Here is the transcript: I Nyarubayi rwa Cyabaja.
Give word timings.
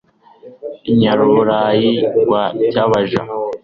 I 0.91 0.93
Nyarubayi 0.99 1.91
rwa 2.21 2.43
Cyabaja. 2.71 3.21